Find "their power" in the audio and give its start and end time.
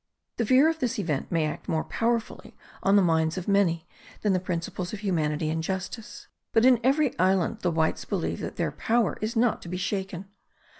8.55-9.19